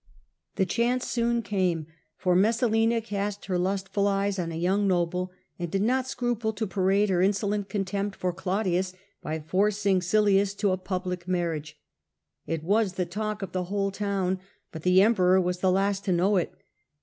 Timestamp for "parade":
6.65-7.11